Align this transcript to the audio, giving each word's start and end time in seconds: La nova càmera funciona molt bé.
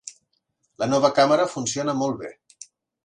La 0.83 0.87
nova 0.93 1.11
càmera 1.19 1.47
funciona 1.53 1.95
molt 2.01 2.21
bé. 2.23 2.33